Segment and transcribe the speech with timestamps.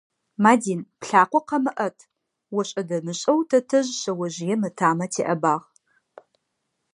[0.43, 2.07] «Мадин, плъакъо къэмыӏэт»,-
[2.57, 5.65] ошӏэ-дэмышӏэу тэтэжъ шъэожъыем ытамэ теӏэбагъ.